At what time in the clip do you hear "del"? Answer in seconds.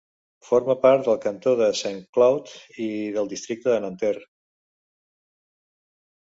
1.07-1.19, 3.19-3.29